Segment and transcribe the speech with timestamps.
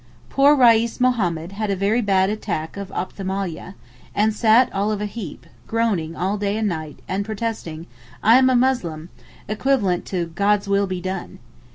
[0.31, 3.75] Poor Reis Mohammed had a very bad attack of ophthalmia,
[4.15, 7.85] and sat all of a heap, groaning all day and night, and protesting
[8.23, 9.09] 'I am a Muslim,'
[9.47, 11.37] equivalent to 'God's will be done.